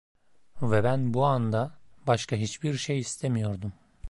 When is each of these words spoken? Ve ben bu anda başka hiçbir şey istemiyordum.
Ve 0.61 0.83
ben 0.83 1.13
bu 1.13 1.25
anda 1.25 1.79
başka 2.07 2.35
hiçbir 2.35 2.77
şey 2.77 2.99
istemiyordum. 2.99 3.73